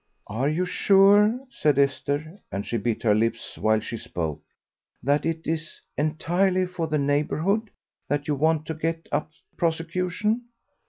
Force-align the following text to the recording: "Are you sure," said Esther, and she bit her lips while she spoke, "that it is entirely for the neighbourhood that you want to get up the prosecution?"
"Are 0.25 0.49
you 0.49 0.65
sure," 0.65 1.39
said 1.51 1.77
Esther, 1.77 2.41
and 2.51 2.65
she 2.65 2.77
bit 2.77 3.03
her 3.03 3.13
lips 3.13 3.55
while 3.59 3.79
she 3.79 3.97
spoke, 3.97 4.41
"that 5.03 5.27
it 5.27 5.45
is 5.45 5.79
entirely 5.95 6.65
for 6.65 6.87
the 6.87 6.97
neighbourhood 6.97 7.69
that 8.07 8.27
you 8.27 8.33
want 8.33 8.65
to 8.65 8.73
get 8.73 9.07
up 9.11 9.29
the 9.29 9.57
prosecution?" 9.57 10.45